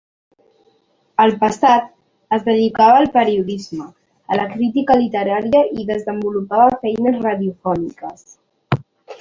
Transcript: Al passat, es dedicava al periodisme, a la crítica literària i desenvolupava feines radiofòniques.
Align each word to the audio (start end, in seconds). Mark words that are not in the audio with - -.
Al 1.25 1.33
passat, 1.43 1.91
es 2.37 2.47
dedicava 2.47 2.95
al 3.01 3.05
periodisme, 3.19 3.87
a 4.37 4.41
la 4.41 4.47
crítica 4.55 4.97
literària 5.05 5.63
i 5.83 5.87
desenvolupava 5.93 6.69
feines 6.87 7.23
radiofòniques. 7.29 8.27